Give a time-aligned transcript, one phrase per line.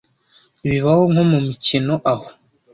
[0.69, 2.27] Bibaho, nko mumikino aho